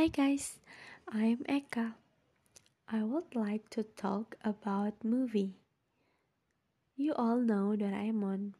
Hi 0.00 0.08
guys, 0.08 0.56
I'm 1.04 1.44
Eka. 1.44 1.92
I 2.88 3.04
would 3.04 3.36
like 3.36 3.68
to 3.76 3.84
talk 3.84 4.40
about 4.40 5.04
movie. 5.04 5.60
You 6.96 7.12
all 7.12 7.36
know 7.36 7.76
Doraemon, 7.76 8.56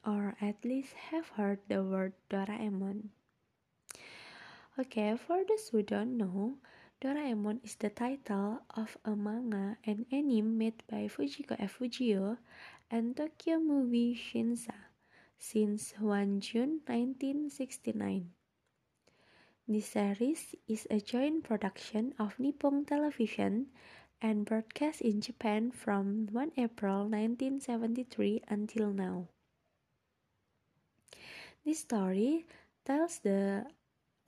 or 0.00 0.32
at 0.40 0.64
least 0.64 0.96
have 1.12 1.28
heard 1.36 1.60
the 1.68 1.84
word 1.84 2.16
Doraemon. 2.32 3.12
Okay, 4.80 5.12
for 5.20 5.44
those 5.44 5.68
who 5.68 5.84
don't 5.84 6.16
know, 6.16 6.56
Doraemon 7.04 7.60
is 7.62 7.76
the 7.76 7.92
title 7.92 8.64
of 8.72 8.96
a 9.04 9.12
manga 9.12 9.76
and 9.84 10.08
anime 10.08 10.56
made 10.56 10.80
by 10.88 11.04
Fujiko 11.04 11.52
F. 11.60 11.84
Fujio 11.84 12.38
and 12.90 13.12
Tokyo 13.14 13.60
Movie 13.60 14.16
Shinsha 14.16 14.88
since 15.36 15.92
1 16.00 16.40
June 16.40 16.80
1969. 16.88 18.32
This 19.68 19.86
series 19.86 20.56
is 20.66 20.88
a 20.90 20.98
joint 20.98 21.44
production 21.44 22.14
of 22.18 22.36
Nippon 22.40 22.84
Television 22.84 23.68
and 24.20 24.44
broadcast 24.44 25.00
in 25.00 25.20
Japan 25.20 25.70
from 25.70 26.26
1 26.32 26.50
April 26.56 27.06
1973 27.06 28.42
until 28.48 28.90
now. 28.90 29.28
This 31.64 31.78
story 31.78 32.44
tells 32.84 33.20
the 33.20 33.64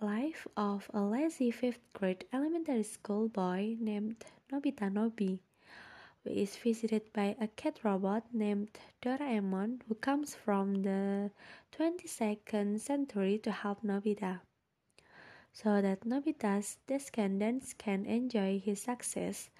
life 0.00 0.46
of 0.56 0.88
a 0.94 1.02
lazy 1.02 1.50
fifth 1.50 1.82
grade 1.92 2.26
elementary 2.32 2.84
school 2.84 3.28
boy 3.28 3.76
named 3.80 4.24
Nobita 4.52 4.88
Nobi, 4.88 5.40
who 6.22 6.30
is 6.30 6.54
visited 6.54 7.12
by 7.12 7.34
a 7.40 7.48
cat 7.48 7.80
robot 7.82 8.22
named 8.32 8.78
Doraemon 9.02 9.80
who 9.88 9.96
comes 9.96 10.36
from 10.36 10.84
the 10.84 11.32
22nd 11.76 12.78
century 12.78 13.38
to 13.38 13.50
help 13.50 13.82
Nobita 13.82 14.38
so 15.54 15.80
that 15.80 16.04
Nobita's 16.04 16.78
descendants 16.88 17.72
can 17.78 18.04
enjoy 18.06 18.58
his 18.58 18.82
success 18.82 19.50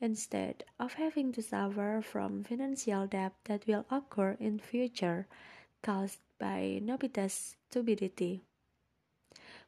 instead 0.00 0.62
of 0.78 0.94
having 0.94 1.32
to 1.32 1.42
suffer 1.42 2.00
from 2.00 2.44
financial 2.44 3.06
debt 3.08 3.34
that 3.44 3.66
will 3.66 3.84
occur 3.90 4.36
in 4.38 4.60
future 4.60 5.26
caused 5.82 6.20
by 6.38 6.80
Nobita's 6.80 7.56
stupidity. 7.68 8.42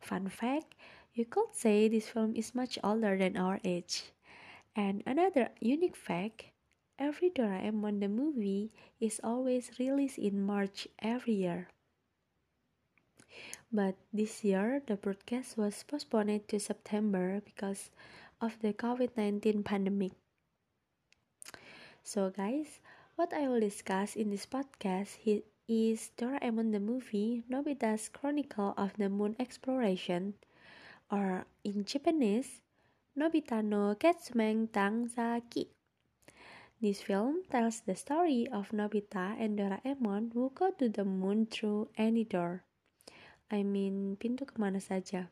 Fun 0.01 0.29
fact, 0.29 0.75
you 1.15 1.25
could 1.25 1.53
say 1.53 1.89
this 1.89 2.09
film 2.09 2.34
is 2.37 2.55
much 2.55 2.78
older 2.84 3.19
than 3.19 3.37
our 3.37 3.61
age. 3.65 4.12
And 4.77 5.03
another 5.05 5.51
unique 5.61 5.97
fact, 5.97 6.47
every 6.99 7.28
Doraemon 7.28 8.01
the 8.01 8.09
movie 8.09 8.71
is 9.01 9.21
always 9.23 9.73
released 9.78 10.19
in 10.19 10.41
March 10.41 10.87
every 11.01 11.34
year. 11.34 11.69
But 13.73 13.97
this 14.12 14.45
year, 14.45 14.83
the 14.84 14.97
broadcast 14.97 15.56
was 15.56 15.83
postponed 15.89 16.47
to 16.48 16.61
September 16.61 17.41
because 17.41 17.89
of 18.39 18.61
the 18.61 18.75
COVID 18.77 19.17
19 19.17 19.65
pandemic. 19.65 20.12
So, 22.05 22.28
guys, 22.28 22.84
what 23.17 23.33
I 23.33 23.48
will 23.48 23.65
discuss 23.65 24.15
in 24.15 24.28
this 24.28 24.45
podcast 24.45 25.17
is 25.67 26.11
Doraemon 26.20 26.73
the 26.73 26.84
movie 26.84 27.45
Nobita's 27.48 28.11
Chronicle 28.11 28.75
of 28.77 28.93
the 29.00 29.09
Moon 29.09 29.37
Exploration, 29.41 30.34
or 31.11 31.47
in 31.65 31.87
Japanese, 31.89 32.61
Nobita 33.17 33.65
no 33.65 33.97
Getsumen 33.97 34.69
Tansaki. 34.69 35.69
This 36.78 37.00
film 37.00 37.41
tells 37.48 37.81
the 37.81 37.97
story 37.97 38.47
of 38.53 38.69
Nobita 38.77 39.33
and 39.41 39.56
Doraemon 39.56 40.34
who 40.34 40.53
go 40.55 40.73
to 40.73 40.91
the 40.91 41.06
moon 41.06 41.47
through 41.47 41.89
any 41.97 42.25
door. 42.25 42.65
I 43.53 43.62
mean 43.62 44.17
pintu 44.17 44.48
kemana 44.48 44.81
saja, 44.81 45.28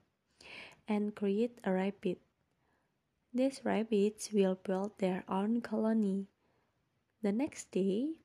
and 0.84 1.16
create 1.16 1.56
a 1.64 1.72
rabbit. 1.72 2.20
These 3.32 3.64
rabbits 3.64 4.28
will 4.28 4.60
build 4.60 5.00
their 5.00 5.24
own 5.24 5.64
colony. 5.64 6.28
The 7.24 7.32
next 7.32 7.72
day, 7.72 8.20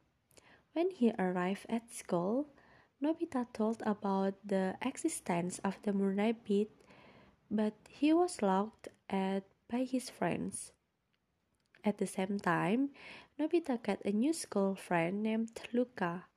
when 0.76 0.92
he 0.92 1.16
arrived 1.16 1.64
at 1.72 1.88
school, 1.88 2.52
Nobita 3.00 3.48
told 3.56 3.80
about 3.88 4.36
the 4.44 4.76
existence 4.84 5.64
of 5.64 5.80
the 5.88 5.96
moon 5.96 6.20
rabbit, 6.20 6.76
but 7.48 7.80
he 7.88 8.12
was 8.12 8.44
locked 8.44 8.92
at 9.08 9.48
by 9.72 9.88
his 9.88 10.10
friends. 10.12 10.76
At 11.88 12.00
the 12.04 12.08
same 12.08 12.44
time, 12.44 12.92
Nobita 13.40 13.80
got 13.80 14.04
a 14.04 14.12
new 14.12 14.34
school 14.34 14.76
friend 14.76 15.24
named 15.24 15.56
Luca. 15.72 16.28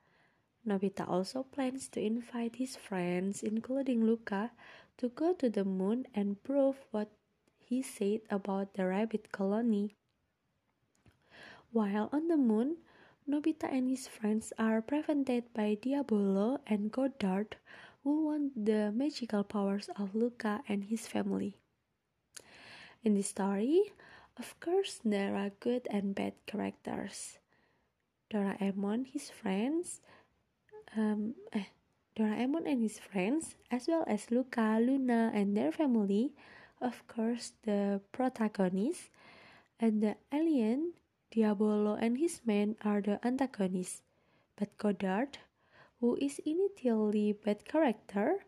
Nobita 0.68 1.08
also 1.08 1.44
plans 1.48 1.88
to 1.88 2.00
invite 2.04 2.56
his 2.56 2.76
friends, 2.76 3.42
including 3.42 4.04
Luca, 4.04 4.52
to 4.98 5.08
go 5.08 5.32
to 5.32 5.48
the 5.48 5.64
moon 5.64 6.04
and 6.14 6.42
prove 6.44 6.76
what 6.90 7.08
he 7.56 7.80
said 7.80 8.20
about 8.28 8.74
the 8.74 8.84
rabbit 8.84 9.32
colony. 9.32 9.96
While 11.72 12.10
on 12.12 12.28
the 12.28 12.36
moon, 12.36 12.84
Nobita 13.26 13.64
and 13.72 13.88
his 13.88 14.08
friends 14.08 14.52
are 14.58 14.82
prevented 14.82 15.52
by 15.54 15.80
Diabolo 15.80 16.60
and 16.66 16.92
Goddard, 16.92 17.56
who 18.04 18.26
want 18.26 18.52
the 18.66 18.92
magical 18.92 19.44
powers 19.44 19.88
of 19.96 20.14
Luca 20.14 20.60
and 20.68 20.84
his 20.84 21.06
family. 21.08 21.56
In 23.02 23.14
this 23.14 23.28
story, 23.28 23.92
of 24.36 24.58
course, 24.60 25.00
there 25.04 25.34
are 25.34 25.50
good 25.60 25.88
and 25.90 26.14
bad 26.14 26.34
characters. 26.44 27.38
Doraemon, 28.30 29.06
his 29.06 29.30
friends, 29.30 30.00
um, 30.96 31.34
eh, 31.52 31.64
Doraemon 32.16 32.66
and 32.66 32.82
his 32.82 32.98
friends, 32.98 33.54
as 33.70 33.86
well 33.88 34.04
as 34.06 34.30
Luca, 34.30 34.78
Luna, 34.80 35.30
and 35.34 35.56
their 35.56 35.72
family, 35.72 36.32
of 36.80 37.06
course, 37.06 37.52
the 37.62 38.00
protagonists, 38.12 39.10
and 39.80 40.02
the 40.02 40.16
alien, 40.32 40.94
Diabolo 41.30 41.94
and 41.94 42.18
his 42.18 42.40
men 42.46 42.76
are 42.82 43.00
the 43.00 43.24
antagonists. 43.24 44.02
But 44.56 44.76
Goddard, 44.78 45.38
who 46.00 46.16
is 46.16 46.40
initially 46.44 47.32
bad 47.32 47.64
character, 47.64 48.44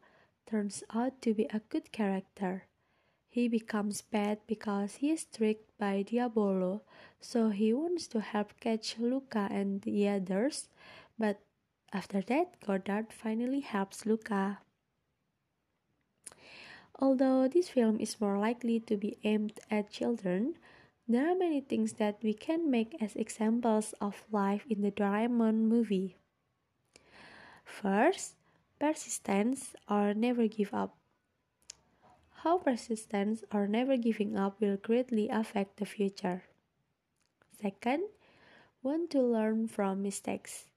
turns 0.47 0.83
out 0.93 1.21
to 1.23 1.35
be 1.35 1.45
a 1.53 1.61
good 1.69 1.93
character. 1.93 2.65
He 3.29 3.47
becomes 3.47 4.03
bad 4.03 4.41
because 4.49 4.97
he 4.97 5.11
is 5.11 5.25
tricked 5.25 5.71
by 5.79 6.03
Diabolo, 6.03 6.83
so 7.21 7.51
he 7.51 7.73
wants 7.73 8.09
to 8.09 8.21
help 8.21 8.59
catch 8.59 8.99
Luca 8.99 9.47
and 9.51 9.83
the 9.83 10.09
others, 10.09 10.69
but 11.17 11.39
after 11.93 12.21
that, 12.23 12.61
Goddard 12.65 13.13
finally 13.13 13.61
helps 13.61 14.07
Luca. 14.07 14.59
Although 16.99 17.49
this 17.49 17.71
film 17.71 17.99
is 17.99 18.21
more 18.21 18.39
likely 18.39 18.79
to 18.81 18.97
be 18.97 19.19
aimed 19.25 19.59
at 19.71 19.91
children, 19.91 20.57
there 21.09 21.29
are 21.29 21.35
many 21.35 21.61
things 21.61 21.95
that 21.95 22.23
we 22.23 22.35
can 22.35 22.71
make 22.71 22.95
as 23.01 23.17
examples 23.17 23.95
of 24.01 24.23
life 24.31 24.65
in 24.71 24.83
the 24.83 24.93
Doraemon 24.93 25.67
movie. 25.67 26.17
First, 27.65 28.37
persistence 28.79 29.75
or 29.89 30.15
never 30.15 30.47
give 30.47 30.73
up. 30.73 30.97
How 32.47 32.59
persistence 32.59 33.45
or 33.53 33.67
never 33.67 33.97
giving 33.97 34.37
up 34.37 34.61
will 34.61 34.77
greatly 34.77 35.29
affect 35.29 35.79
the 35.79 35.87
future. 35.87 36.45
Second, 37.61 38.05
want 38.83 39.11
to 39.11 39.21
learn 39.21 39.69
from 39.69 40.03
mistakes. 40.03 40.70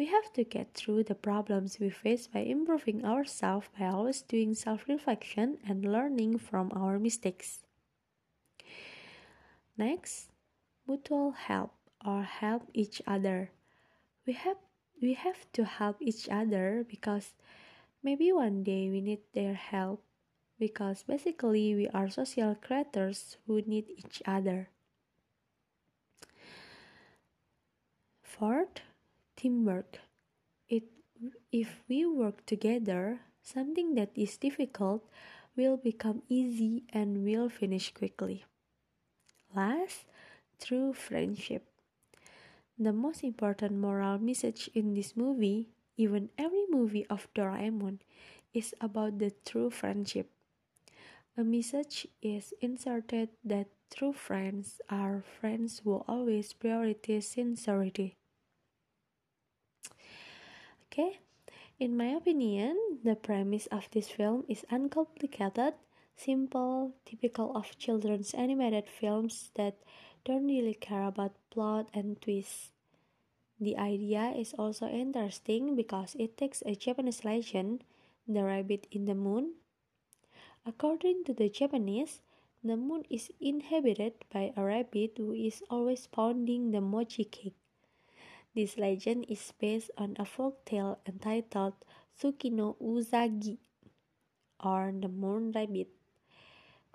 We 0.00 0.06
have 0.06 0.32
to 0.32 0.44
get 0.44 0.72
through 0.72 1.04
the 1.04 1.14
problems 1.14 1.78
we 1.78 1.90
face 1.90 2.26
by 2.26 2.40
improving 2.40 3.04
ourselves 3.04 3.68
by 3.78 3.84
always 3.84 4.22
doing 4.22 4.54
self 4.54 4.88
reflection 4.88 5.58
and 5.68 5.84
learning 5.84 6.38
from 6.38 6.72
our 6.74 6.98
mistakes. 6.98 7.58
Next, 9.76 10.30
mutual 10.88 11.32
help 11.32 11.74
or 12.02 12.22
help 12.22 12.62
each 12.72 13.02
other. 13.06 13.50
We 14.24 14.32
have 14.32 14.56
we 15.02 15.12
have 15.12 15.44
to 15.52 15.66
help 15.66 16.00
each 16.00 16.30
other 16.30 16.82
because 16.88 17.34
maybe 18.02 18.32
one 18.32 18.62
day 18.64 18.88
we 18.88 19.02
need 19.02 19.20
their 19.34 19.52
help 19.52 20.02
because 20.58 21.02
basically 21.02 21.74
we 21.74 21.88
are 21.92 22.08
social 22.08 22.54
creatures 22.54 23.36
who 23.46 23.60
need 23.60 23.84
each 23.98 24.22
other. 24.24 24.70
Fourth, 28.22 28.80
teamwork. 29.40 29.96
It, 30.68 30.84
if 31.50 31.80
we 31.88 32.04
work 32.04 32.44
together, 32.44 33.20
something 33.42 33.94
that 33.94 34.12
is 34.14 34.36
difficult 34.36 35.08
will 35.56 35.78
become 35.78 36.22
easy 36.28 36.84
and 36.92 37.24
will 37.24 37.48
finish 37.48 37.92
quickly. 37.94 38.44
Last, 39.56 40.04
true 40.60 40.92
friendship. 40.92 41.64
The 42.78 42.92
most 42.92 43.24
important 43.24 43.80
moral 43.80 44.18
message 44.18 44.68
in 44.74 44.92
this 44.92 45.16
movie, 45.16 45.68
even 45.96 46.28
every 46.36 46.64
movie 46.68 47.06
of 47.08 47.28
Doraemon, 47.34 48.00
is 48.52 48.74
about 48.80 49.18
the 49.18 49.32
true 49.44 49.70
friendship. 49.70 50.28
A 51.36 51.44
message 51.44 52.06
is 52.20 52.52
inserted 52.60 53.30
that 53.44 53.68
true 53.90 54.12
friends 54.12 54.80
are 54.90 55.24
friends 55.40 55.80
who 55.82 56.04
always 56.06 56.52
prioritize 56.52 57.24
sincerity. 57.24 58.19
Okay, 60.90 61.20
in 61.78 61.96
my 61.96 62.18
opinion, 62.18 62.98
the 63.04 63.14
premise 63.14 63.68
of 63.68 63.88
this 63.92 64.08
film 64.08 64.44
is 64.48 64.66
uncomplicated, 64.70 65.74
simple, 66.16 66.96
typical 67.06 67.56
of 67.56 67.78
children's 67.78 68.34
animated 68.34 68.90
films 68.90 69.52
that 69.54 69.78
don't 70.24 70.48
really 70.48 70.74
care 70.74 71.06
about 71.06 71.38
plot 71.48 71.86
and 71.94 72.20
twists. 72.20 72.72
The 73.60 73.78
idea 73.78 74.34
is 74.36 74.52
also 74.58 74.88
interesting 74.88 75.76
because 75.76 76.16
it 76.18 76.36
takes 76.36 76.60
a 76.66 76.74
Japanese 76.74 77.24
legend, 77.24 77.84
the 78.26 78.42
rabbit 78.42 78.88
in 78.90 79.04
the 79.04 79.14
moon. 79.14 79.54
According 80.66 81.22
to 81.26 81.32
the 81.32 81.48
Japanese, 81.48 82.20
the 82.64 82.76
moon 82.76 83.04
is 83.08 83.30
inhabited 83.40 84.24
by 84.32 84.52
a 84.56 84.64
rabbit 84.64 85.18
who 85.18 85.34
is 85.34 85.62
always 85.70 86.08
pounding 86.08 86.72
the 86.72 86.80
mochi 86.80 87.22
cake. 87.22 87.59
This 88.54 88.76
legend 88.76 89.26
is 89.28 89.52
based 89.60 89.90
on 89.96 90.16
a 90.18 90.24
folk 90.24 90.64
tale 90.64 90.98
entitled 91.06 91.74
Tsukino 92.18 92.74
Usagi, 92.82 93.58
or 94.58 94.92
the 94.92 95.08
moon 95.08 95.52
rabbit. 95.52 95.88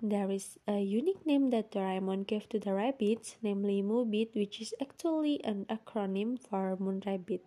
There 0.02 0.30
is 0.30 0.58
a 0.68 0.78
unique 0.78 1.24
name 1.24 1.48
that 1.50 1.72
Doraemon 1.72 2.26
gave 2.26 2.46
to 2.50 2.58
the 2.58 2.74
rabbits, 2.74 3.36
namely 3.40 3.82
Moobit, 3.82 4.34
which 4.34 4.60
is 4.60 4.74
actually 4.82 5.42
an 5.44 5.64
acronym 5.70 6.38
for 6.38 6.76
Moon 6.76 7.02
Rabbit. 7.06 7.46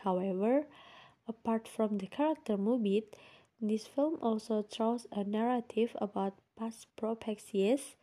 However, 0.00 0.66
apart 1.26 1.66
from 1.66 1.96
the 1.96 2.06
character 2.08 2.58
Moobit, 2.58 3.14
this 3.58 3.86
film 3.86 4.18
also 4.20 4.60
throws 4.60 5.06
a 5.10 5.24
narrative 5.24 5.96
about 5.98 6.34
past 6.58 6.88
prophecies, 6.94 7.96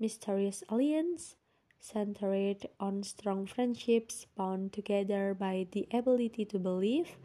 mysterious 0.00 0.64
aliens, 0.72 1.36
centered 1.80 2.68
on 2.78 3.02
strong 3.02 3.46
friendships 3.46 4.26
bound 4.36 4.72
together 4.72 5.34
by 5.34 5.66
the 5.72 5.88
ability 5.92 6.44
to 6.44 6.58
believe, 6.58 7.16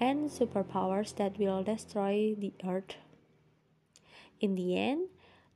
and 0.00 0.30
superpowers 0.30 1.14
that 1.16 1.38
will 1.38 1.62
destroy 1.62 2.34
the 2.38 2.52
earth 2.64 2.96
in 4.40 4.56
the 4.56 4.76
end, 4.76 5.08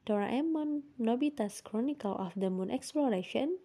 Doraemon 0.06 0.82
Nobita's 0.98 1.60
Chronicle 1.60 2.16
of 2.16 2.32
the 2.34 2.48
Moon 2.48 2.70
Exploration 2.70 3.58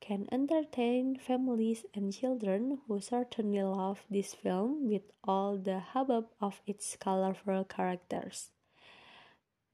can 0.00 0.26
entertain 0.32 1.18
families 1.18 1.84
and 1.92 2.12
children 2.12 2.78
who 2.86 3.00
certainly 3.00 3.62
love 3.62 4.06
this 4.08 4.32
film 4.32 4.88
with 4.88 5.02
all 5.24 5.58
the 5.58 5.80
hubbub 5.80 6.28
of 6.40 6.62
its 6.66 6.96
colorful 6.96 7.64
characters. 7.64 8.52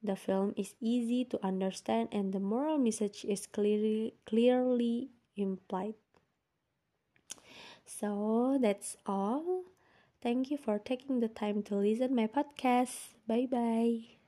The 0.07 0.17
film 0.17 0.55
is 0.57 0.75
easy 0.81 1.25
to 1.27 1.45
understand 1.45 2.09
and 2.13 2.33
the 2.33 2.41
moral 2.41 2.79
message 2.79 3.25
is 3.27 3.47
clearly 3.47 4.15
clearly 4.27 5.11
implied. 5.37 5.95
So 7.87 8.59
that's 8.61 8.97
all. 9.07 9.65
Thank 10.23 10.51
you 10.51 10.59
for 10.59 10.79
taking 10.79 11.21
the 11.21 11.29
time 11.29 11.63
to 11.65 11.77
listen 11.77 12.15
my 12.15 12.27
podcast. 12.27 13.15
Bye 13.27 13.47
bye. 13.51 14.26